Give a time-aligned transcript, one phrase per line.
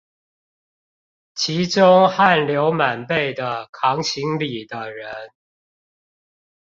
[1.35, 5.15] 其中汗流滿背地扛行李的人